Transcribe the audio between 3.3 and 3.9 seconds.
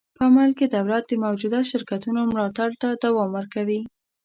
ورکوي.